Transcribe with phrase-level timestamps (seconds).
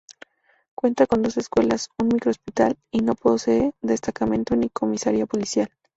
[0.73, 5.69] Cuenta con dos escuelas, un micro hospital, y no posee destacamento ni comisaría policial.